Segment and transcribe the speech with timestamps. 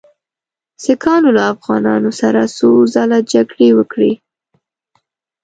[0.83, 4.11] سیکهانو له افغانانو سره څو ځله جګړې وکړې.